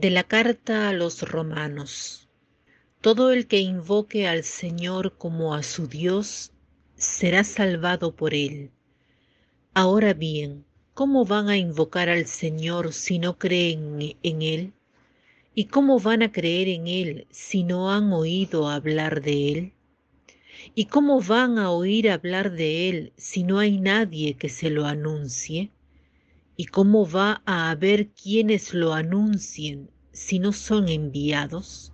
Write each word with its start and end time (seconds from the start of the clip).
De 0.00 0.08
la 0.08 0.22
carta 0.22 0.88
a 0.88 0.94
los 0.94 1.20
romanos. 1.20 2.26
Todo 3.02 3.32
el 3.32 3.46
que 3.46 3.58
invoque 3.58 4.26
al 4.26 4.44
Señor 4.44 5.18
como 5.18 5.54
a 5.54 5.62
su 5.62 5.88
Dios 5.88 6.52
será 6.96 7.44
salvado 7.44 8.16
por 8.16 8.32
él. 8.32 8.70
Ahora 9.74 10.14
bien, 10.14 10.64
¿cómo 10.94 11.26
van 11.26 11.50
a 11.50 11.58
invocar 11.58 12.08
al 12.08 12.24
Señor 12.24 12.94
si 12.94 13.18
no 13.18 13.36
creen 13.36 14.16
en 14.22 14.40
Él? 14.40 14.72
¿Y 15.54 15.66
cómo 15.66 16.00
van 16.00 16.22
a 16.22 16.32
creer 16.32 16.68
en 16.68 16.86
Él 16.86 17.26
si 17.30 17.62
no 17.62 17.92
han 17.92 18.10
oído 18.14 18.70
hablar 18.70 19.20
de 19.20 19.52
Él? 19.52 19.72
¿Y 20.74 20.86
cómo 20.86 21.20
van 21.20 21.58
a 21.58 21.72
oír 21.72 22.08
hablar 22.08 22.52
de 22.52 22.88
Él 22.88 23.12
si 23.18 23.44
no 23.44 23.58
hay 23.58 23.78
nadie 23.78 24.32
que 24.32 24.48
se 24.48 24.70
lo 24.70 24.86
anuncie? 24.86 25.72
¿Y 26.56 26.66
cómo 26.66 27.08
va 27.08 27.42
a 27.44 27.70
haber 27.70 28.08
quienes 28.08 28.74
lo 28.74 28.92
anuncien 28.92 29.88
si 30.12 30.38
no 30.38 30.52
son 30.52 30.88
enviados? 30.88 31.92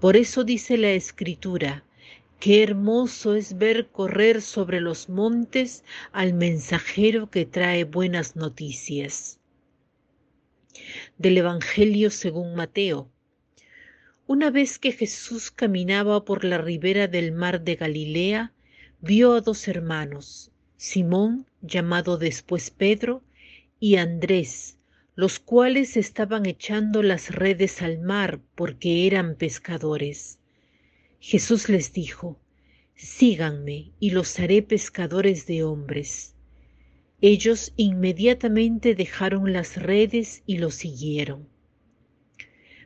Por 0.00 0.16
eso 0.16 0.44
dice 0.44 0.76
la 0.76 0.90
Escritura, 0.90 1.84
qué 2.40 2.62
hermoso 2.62 3.34
es 3.34 3.58
ver 3.58 3.88
correr 3.88 4.42
sobre 4.42 4.80
los 4.80 5.08
montes 5.08 5.84
al 6.12 6.34
mensajero 6.34 7.30
que 7.30 7.46
trae 7.46 7.84
buenas 7.84 8.36
noticias. 8.36 9.38
Del 11.18 11.38
Evangelio 11.38 12.10
según 12.10 12.54
Mateo. 12.54 13.10
Una 14.26 14.50
vez 14.50 14.78
que 14.78 14.92
Jesús 14.92 15.50
caminaba 15.50 16.24
por 16.24 16.44
la 16.44 16.58
ribera 16.58 17.08
del 17.08 17.32
mar 17.32 17.62
de 17.62 17.76
Galilea, 17.76 18.52
vio 19.00 19.34
a 19.34 19.40
dos 19.40 19.66
hermanos, 19.68 20.50
Simón, 20.76 21.46
llamado 21.62 22.18
después 22.18 22.70
Pedro, 22.70 23.22
y 23.80 23.96
Andrés, 23.96 24.77
los 25.18 25.40
cuales 25.40 25.96
estaban 25.96 26.46
echando 26.46 27.02
las 27.02 27.34
redes 27.34 27.82
al 27.82 27.98
mar 27.98 28.40
porque 28.54 29.04
eran 29.04 29.34
pescadores. 29.34 30.38
Jesús 31.18 31.68
les 31.68 31.92
dijo, 31.92 32.38
Síganme 32.94 33.90
y 33.98 34.10
los 34.10 34.38
haré 34.38 34.62
pescadores 34.62 35.44
de 35.48 35.64
hombres. 35.64 36.36
Ellos 37.20 37.72
inmediatamente 37.74 38.94
dejaron 38.94 39.52
las 39.52 39.82
redes 39.82 40.44
y 40.46 40.58
lo 40.58 40.70
siguieron. 40.70 41.48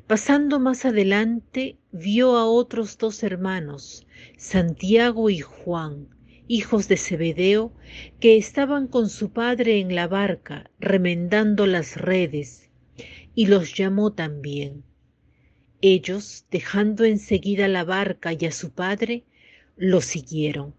Pasando 0.06 0.58
más 0.58 0.86
adelante, 0.86 1.76
vio 1.90 2.38
a 2.38 2.46
otros 2.46 2.96
dos 2.96 3.22
hermanos, 3.24 4.06
Santiago 4.38 5.28
y 5.28 5.40
Juan, 5.40 6.08
hijos 6.52 6.86
de 6.86 6.98
Zebedeo, 6.98 7.72
que 8.20 8.36
estaban 8.36 8.86
con 8.86 9.08
su 9.08 9.32
padre 9.32 9.80
en 9.80 9.94
la 9.94 10.06
barca, 10.06 10.70
remendando 10.78 11.66
las 11.66 11.96
redes, 11.96 12.68
y 13.34 13.46
los 13.46 13.72
llamó 13.72 14.12
también. 14.12 14.84
Ellos, 15.80 16.44
dejando 16.50 17.04
enseguida 17.04 17.68
la 17.68 17.84
barca 17.84 18.34
y 18.38 18.44
a 18.44 18.52
su 18.52 18.70
padre, 18.70 19.24
lo 19.76 20.02
siguieron. 20.02 20.74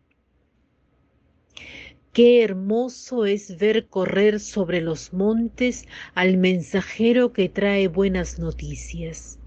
Qué 2.13 2.43
hermoso 2.43 3.25
es 3.25 3.57
ver 3.57 3.87
correr 3.87 4.39
sobre 4.39 4.79
los 4.79 5.11
montes 5.11 5.87
al 6.13 6.37
mensajero 6.37 7.33
que 7.33 7.49
trae 7.49 7.87
buenas 7.87 8.37
noticias. 8.37 9.39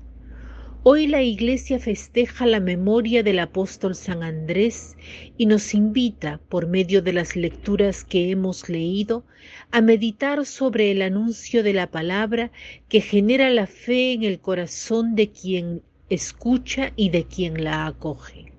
Hoy 0.88 1.08
la 1.08 1.20
Iglesia 1.20 1.80
festeja 1.80 2.46
la 2.46 2.60
memoria 2.60 3.24
del 3.24 3.40
apóstol 3.40 3.96
San 3.96 4.22
Andrés 4.22 4.96
y 5.36 5.46
nos 5.46 5.74
invita, 5.74 6.40
por 6.48 6.68
medio 6.68 7.02
de 7.02 7.12
las 7.12 7.34
lecturas 7.34 8.04
que 8.04 8.30
hemos 8.30 8.68
leído, 8.68 9.24
a 9.72 9.80
meditar 9.80 10.46
sobre 10.46 10.92
el 10.92 11.02
anuncio 11.02 11.64
de 11.64 11.72
la 11.72 11.90
palabra 11.90 12.52
que 12.88 13.00
genera 13.00 13.50
la 13.50 13.66
fe 13.66 14.12
en 14.12 14.22
el 14.22 14.38
corazón 14.38 15.16
de 15.16 15.32
quien 15.32 15.82
escucha 16.08 16.92
y 16.94 17.10
de 17.10 17.24
quien 17.24 17.64
la 17.64 17.88
acoge. 17.88 18.52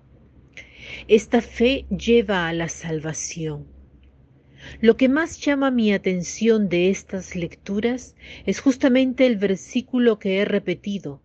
Esta 1.07 1.39
fe 1.39 1.85
lleva 1.97 2.49
a 2.49 2.51
la 2.51 2.67
salvación. 2.67 3.67
Lo 4.81 4.97
que 4.97 5.07
más 5.07 5.39
llama 5.39 5.71
mi 5.71 5.93
atención 5.93 6.67
de 6.67 6.89
estas 6.89 7.37
lecturas 7.37 8.17
es 8.45 8.59
justamente 8.59 9.25
el 9.25 9.37
versículo 9.37 10.19
que 10.19 10.39
he 10.39 10.43
repetido, 10.43 11.21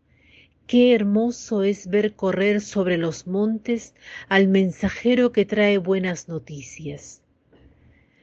Qué 0.66 0.94
hermoso 0.94 1.62
es 1.62 1.88
ver 1.88 2.14
correr 2.14 2.60
sobre 2.60 2.96
los 2.96 3.26
montes 3.26 3.94
al 4.28 4.48
mensajero 4.48 5.32
que 5.32 5.44
trae 5.44 5.78
buenas 5.78 6.28
noticias. 6.28 7.22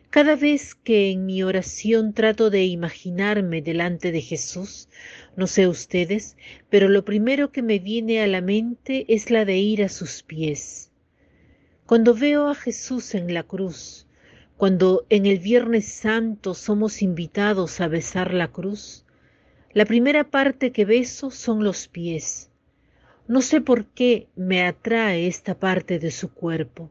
Cada 0.10 0.36
vez 0.36 0.74
que 0.74 1.12
en 1.12 1.28
mi 1.28 1.44
oración 1.44 2.14
trato 2.14 2.50
de 2.50 2.66
imaginarme 2.66 3.62
delante 3.62 4.12
de 4.12 4.22
Jesús, 4.22 4.90
no 5.36 5.46
sé 5.46 5.68
ustedes, 5.68 6.36
pero 6.70 6.90
lo 6.90 7.06
primero 7.06 7.52
que 7.52 7.62
me 7.62 7.78
viene 7.78 8.22
a 8.24 8.28
la 8.28 8.42
mente 8.42 9.06
es 9.14 9.30
la 9.30 9.46
de 9.46 9.58
ir 9.58 9.84
a 9.84 9.90
sus 9.90 10.24
pies. 10.24 10.92
Cuando 11.86 12.16
veo 12.16 12.48
a 12.48 12.56
Jesús 12.56 13.14
en 13.14 13.32
la 13.36 13.44
cruz, 13.44 14.08
cuando 14.58 15.06
en 15.10 15.28
el 15.28 15.38
Viernes 15.38 15.86
Santo 15.86 16.56
somos 16.56 17.04
invitados 17.04 17.80
a 17.80 17.88
besar 17.88 18.34
la 18.34 18.48
cruz, 18.48 19.06
la 19.72 19.86
primera 19.86 20.24
parte 20.30 20.72
que 20.72 20.86
beso 20.86 21.30
son 21.30 21.64
los 21.64 21.88
pies. 21.88 22.50
No 23.28 23.42
sé 23.42 23.62
por 23.62 23.86
qué 23.86 24.28
me 24.36 24.64
atrae 24.64 25.28
esta 25.28 25.60
parte 25.60 26.00
de 26.00 26.10
su 26.10 26.34
cuerpo. 26.34 26.90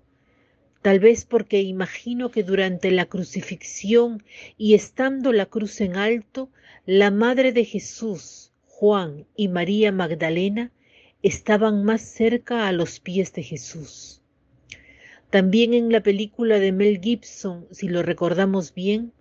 Tal 0.83 1.00
vez 1.00 1.25
porque 1.25 1.61
imagino 1.61 2.31
que 2.31 2.44
durante 2.44 2.93
la 2.93 3.06
crucifixión 3.06 4.22
y 4.56 4.75
estando 4.75 5.33
la 5.33 5.47
cruz 5.47 5.81
en 5.81 5.97
alto, 5.97 6.50
la 6.87 7.11
Madre 7.11 7.53
de 7.53 7.65
Jesús, 7.65 8.53
Juan 8.65 9.27
y 9.34 9.49
María 9.49 9.91
Magdalena 9.91 10.71
estaban 11.21 11.83
más 11.84 12.03
cerca 12.03 12.69
a 12.69 12.72
los 12.72 13.00
pies 13.00 13.33
de 13.33 13.43
Jesús. 13.43 14.22
También 15.31 15.75
en 15.75 15.91
la 15.91 16.00
película 16.00 16.61
de 16.61 16.71
Mel 16.71 17.00
Gibson, 17.00 17.67
si 17.72 17.88
lo 17.88 18.05
recordamos 18.05 18.72
bien, 18.72 19.12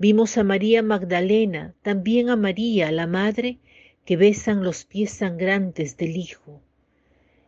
Vimos 0.00 0.38
a 0.38 0.44
María 0.44 0.80
Magdalena, 0.80 1.74
también 1.82 2.30
a 2.30 2.36
María, 2.36 2.92
la 2.92 3.08
Madre, 3.08 3.58
que 4.04 4.16
besan 4.16 4.62
los 4.62 4.84
pies 4.84 5.10
sangrantes 5.10 5.96
del 5.96 6.16
Hijo. 6.16 6.60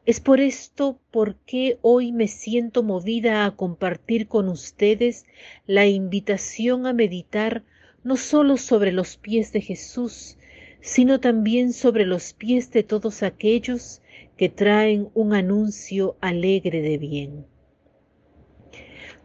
Es 0.05 0.19
por 0.19 0.41
esto 0.41 0.99
por 1.12 1.37
qué 1.47 1.78
hoy 1.81 2.11
me 2.11 2.27
siento 2.27 2.83
movida 2.83 3.44
a 3.44 3.53
compartir 3.53 4.27
con 4.27 4.49
ustedes 4.49 5.27
la 5.69 5.87
invitación 5.87 6.88
a 6.88 6.93
meditar 6.93 7.62
no 8.03 8.16
solo 8.16 8.56
sobre 8.56 8.91
los 8.91 9.17
pies 9.17 9.53
de 9.53 9.61
Jesús, 9.61 10.37
sino 10.81 11.21
también 11.21 11.72
sobre 11.72 12.05
los 12.05 12.32
pies 12.32 12.72
de 12.72 12.82
todos 12.82 13.22
aquellos 13.22 14.03
que 14.37 14.49
traen 14.49 15.09
un 15.15 15.34
anuncio 15.34 16.17
alegre 16.21 16.82
de 16.82 16.99
bien. 16.99 17.47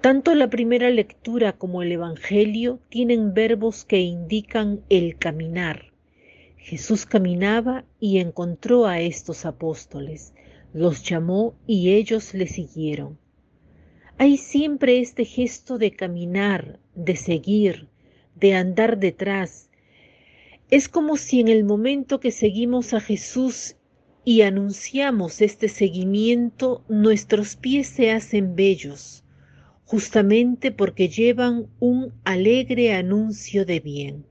Tanto 0.05 0.35
la 0.35 0.51
primera 0.51 0.91
lectura 0.91 1.53
como 1.53 1.81
el 1.81 1.91
Evangelio 1.91 2.79
tienen 2.89 3.33
verbos 3.33 3.85
que 3.85 4.01
indican 4.01 4.81
el 4.87 5.17
caminar. 5.17 5.93
Jesús 6.57 7.07
caminaba 7.07 7.85
y 7.99 8.19
encontró 8.19 8.85
a 8.85 8.99
estos 8.99 9.47
apóstoles, 9.47 10.35
los 10.75 11.01
llamó 11.01 11.55
y 11.65 11.93
ellos 11.93 12.35
le 12.35 12.45
siguieron. 12.45 13.17
Hay 14.19 14.37
siempre 14.37 14.99
este 14.99 15.25
gesto 15.25 15.79
de 15.79 15.89
caminar, 15.89 16.79
de 16.93 17.15
seguir, 17.15 17.87
de 18.35 18.53
andar 18.53 18.99
detrás. 18.99 19.71
Es 20.69 20.87
como 20.87 21.17
si 21.17 21.39
en 21.39 21.47
el 21.47 21.63
momento 21.63 22.19
que 22.19 22.29
seguimos 22.29 22.93
a 22.93 22.99
Jesús 22.99 23.75
y 24.23 24.43
anunciamos 24.43 25.41
este 25.41 25.67
seguimiento, 25.67 26.83
nuestros 26.89 27.55
pies 27.55 27.87
se 27.87 28.11
hacen 28.11 28.55
bellos 28.55 29.23
justamente 29.85 30.71
porque 30.71 31.09
llevan 31.09 31.67
un 31.79 32.13
alegre 32.23 32.93
anuncio 32.93 33.65
de 33.65 33.79
bien. 33.79 34.25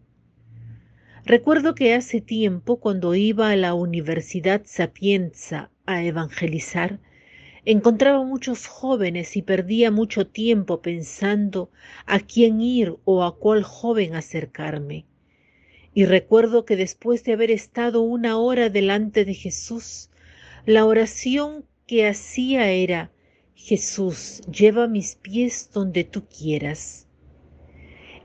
Recuerdo 1.24 1.74
que 1.74 1.94
hace 1.94 2.20
tiempo, 2.20 2.80
cuando 2.80 3.14
iba 3.14 3.48
a 3.50 3.56
la 3.56 3.72
Universidad 3.72 4.62
Sapienza 4.66 5.70
a 5.86 6.02
evangelizar, 6.02 7.00
encontraba 7.64 8.22
muchos 8.24 8.66
jóvenes 8.66 9.36
y 9.36 9.42
perdía 9.42 9.90
mucho 9.90 10.26
tiempo 10.26 10.82
pensando 10.82 11.70
a 12.04 12.20
quién 12.20 12.60
ir 12.60 12.96
o 13.04 13.24
a 13.24 13.38
cuál 13.38 13.62
joven 13.62 14.16
acercarme. 14.16 15.06
Y 15.94 16.04
recuerdo 16.04 16.64
que 16.64 16.76
después 16.76 17.24
de 17.24 17.32
haber 17.32 17.50
estado 17.50 18.02
una 18.02 18.36
hora 18.36 18.68
delante 18.68 19.24
de 19.24 19.34
Jesús, 19.34 20.10
la 20.66 20.84
oración 20.84 21.64
que 21.86 22.06
hacía 22.06 22.70
era, 22.70 23.10
Jesús, 23.54 24.42
lleva 24.42 24.88
mis 24.88 25.16
pies 25.16 25.70
donde 25.72 26.04
tú 26.04 26.24
quieras. 26.26 27.06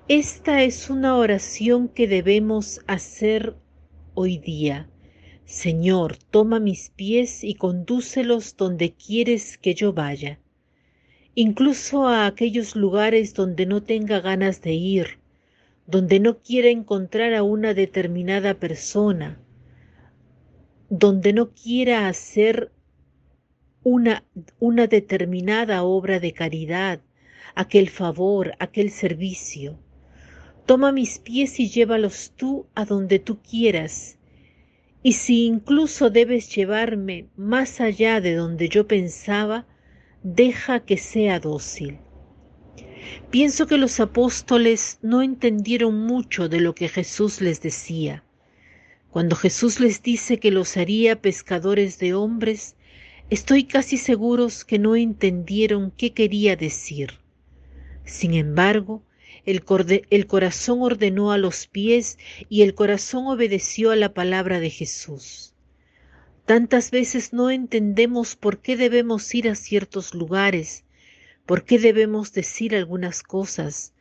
Esta 0.07 0.63
es 0.63 0.89
una 0.89 1.15
oración 1.15 1.87
que 1.87 2.07
debemos 2.07 2.81
hacer 2.87 3.55
hoy 4.15 4.39
día. 4.39 4.89
Señor, 5.45 6.17
toma 6.17 6.59
mis 6.59 6.89
pies 6.89 7.43
y 7.43 7.53
condúcelos 7.53 8.57
donde 8.57 8.93
quieres 8.93 9.57
que 9.57 9.75
yo 9.75 9.93
vaya, 9.93 10.39
incluso 11.35 12.07
a 12.07 12.25
aquellos 12.25 12.75
lugares 12.75 13.33
donde 13.33 13.65
no 13.65 13.83
tenga 13.83 14.19
ganas 14.19 14.61
de 14.61 14.73
ir, 14.73 15.19
donde 15.87 16.19
no 16.19 16.39
quiera 16.39 16.69
encontrar 16.69 17.33
a 17.33 17.43
una 17.43 17.73
determinada 17.73 18.55
persona, 18.55 19.39
donde 20.89 21.33
no 21.33 21.51
quiera 21.51 22.07
hacer 22.07 22.71
una, 23.83 24.23
una 24.59 24.87
determinada 24.87 25.83
obra 25.83 26.19
de 26.19 26.33
caridad, 26.33 27.01
aquel 27.55 27.89
favor, 27.89 28.53
aquel 28.59 28.91
servicio. 28.91 29.79
Toma 30.65 30.91
mis 30.91 31.19
pies 31.19 31.59
y 31.59 31.69
llévalos 31.69 32.33
tú 32.35 32.67
a 32.75 32.85
donde 32.85 33.19
tú 33.19 33.39
quieras. 33.41 34.17
Y 35.01 35.13
si 35.13 35.45
incluso 35.45 36.09
debes 36.09 36.53
llevarme 36.53 37.27
más 37.35 37.79
allá 37.81 38.21
de 38.21 38.35
donde 38.35 38.69
yo 38.69 38.87
pensaba, 38.87 39.65
deja 40.23 40.81
que 40.81 40.97
sea 40.97 41.39
dócil. 41.39 41.99
Pienso 43.31 43.65
que 43.65 43.77
los 43.77 43.99
apóstoles 43.99 44.99
no 45.01 45.21
entendieron 45.21 46.05
mucho 46.05 46.49
de 46.49 46.59
lo 46.59 46.75
que 46.75 46.89
Jesús 46.89 47.41
les 47.41 47.61
decía. 47.61 48.23
Cuando 49.09 49.35
Jesús 49.35 49.79
les 49.79 50.03
dice 50.03 50.37
que 50.37 50.51
los 50.51 50.77
haría 50.77 51.21
pescadores 51.21 51.97
de 51.97 52.13
hombres, 52.13 52.75
estoy 53.29 53.63
casi 53.65 53.97
seguros 53.97 54.65
que 54.65 54.79
no 54.79 54.95
entendieron 54.95 55.91
qué 55.91 56.13
quería 56.13 56.55
decir. 56.55 57.19
Sin 58.05 58.33
embargo, 58.33 59.03
el, 59.45 59.63
el, 60.09 60.27
corazón 60.27 60.81
ordenó 60.81 61.31
a 61.31 61.37
los 61.37 61.67
pies 61.67 62.17
y 62.49 62.63
el 62.63 62.73
corazón 62.73 63.27
obedeció 63.27 63.91
a 63.91 63.95
la 63.95 64.13
palabra 64.13 64.59
de 64.59 64.69
Jesús. 64.69 65.53
Tantas 66.45 66.89
veces 66.89 67.31
no 67.31 67.51
entendemos 67.51 68.35
por 68.35 68.59
qué 68.59 68.75
debemos 68.75 69.33
ir 69.35 69.49
a 69.49 69.55
ciertos 69.55 70.15
lugares, 70.15 70.83
por 71.45 71.63
qué 71.63 71.77
debemos 71.77 72.33
decir 72.33 72.75
algunas 72.75 73.21
cosas, 73.21 73.93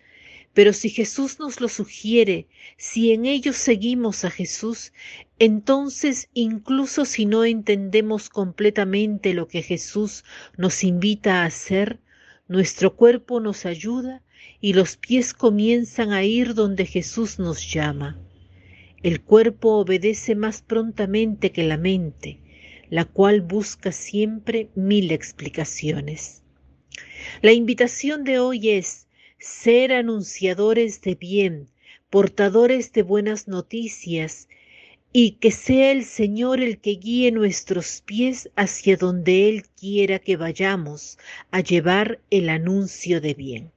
pero 0.58 0.72
si 0.72 0.88
Jesús 0.88 1.38
nos 1.38 1.60
lo 1.60 1.68
sugiere, 1.68 2.48
si 2.76 3.12
en 3.12 3.26
ellos 3.26 3.54
seguimos 3.54 4.24
a 4.24 4.30
Jesús, 4.30 4.92
entonces 5.38 6.30
incluso 6.34 7.04
si 7.04 7.26
no 7.26 7.44
entendemos 7.44 8.28
completamente 8.28 9.34
lo 9.34 9.46
que 9.46 9.62
Jesús 9.62 10.24
nos 10.56 10.82
invita 10.82 11.42
a 11.42 11.44
hacer, 11.44 12.00
nuestro 12.48 12.96
cuerpo 12.96 13.38
nos 13.38 13.66
ayuda 13.66 14.20
y 14.60 14.72
los 14.72 14.96
pies 14.96 15.32
comienzan 15.32 16.10
a 16.10 16.24
ir 16.24 16.54
donde 16.54 16.86
Jesús 16.86 17.38
nos 17.38 17.72
llama. 17.72 18.18
El 19.04 19.20
cuerpo 19.20 19.76
obedece 19.76 20.34
más 20.34 20.60
prontamente 20.62 21.52
que 21.52 21.62
la 21.62 21.76
mente, 21.76 22.40
la 22.90 23.04
cual 23.04 23.42
busca 23.42 23.92
siempre 23.92 24.70
mil 24.74 25.12
explicaciones. 25.12 26.42
La 27.42 27.52
invitación 27.52 28.24
de 28.24 28.40
hoy 28.40 28.70
es 28.70 29.07
ser 29.38 29.92
anunciadores 29.92 31.00
de 31.02 31.14
bien, 31.14 31.68
portadores 32.10 32.92
de 32.92 33.02
buenas 33.02 33.48
noticias, 33.48 34.48
y 35.12 35.32
que 35.32 35.50
sea 35.50 35.90
el 35.90 36.04
Señor 36.04 36.60
el 36.60 36.78
que 36.80 36.92
guíe 36.92 37.32
nuestros 37.32 38.02
pies 38.04 38.50
hacia 38.56 38.96
donde 38.96 39.48
Él 39.48 39.64
quiera 39.78 40.18
que 40.18 40.36
vayamos 40.36 41.18
a 41.50 41.60
llevar 41.60 42.20
el 42.30 42.48
anuncio 42.50 43.20
de 43.20 43.34
bien. 43.34 43.72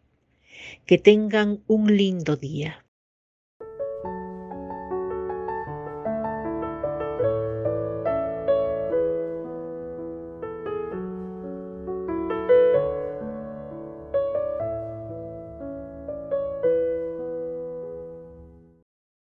Que 0.86 0.98
tengan 0.98 1.64
un 1.68 1.96
lindo 1.96 2.36
día. 2.36 2.86